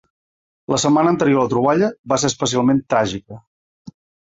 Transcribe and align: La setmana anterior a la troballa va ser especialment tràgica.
La 0.73 0.79
setmana 0.83 1.11
anterior 1.15 1.41
a 1.41 1.43
la 1.43 1.51
troballa 1.51 1.91
va 2.15 2.19
ser 2.23 2.33
especialment 2.33 2.83
tràgica. 2.95 3.41